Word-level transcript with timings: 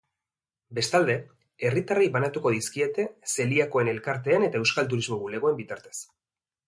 Bestalde, 0.77 1.17
herritarrei 1.67 2.07
banatuko 2.15 2.53
dizkiete, 2.55 3.05
zeliakoen 3.35 3.93
elkarteen 3.93 4.47
eta 4.49 4.63
euskal 4.65 4.93
turismo 4.95 5.19
bulegoen 5.27 5.59
bitartez. 5.61 5.97